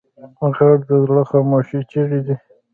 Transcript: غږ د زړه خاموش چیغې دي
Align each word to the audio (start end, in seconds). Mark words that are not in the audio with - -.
غږ 0.57 0.79
د 0.89 0.91
زړه 1.05 1.23
خاموش 1.29 1.67
چیغې 1.91 2.19
دي 2.25 2.35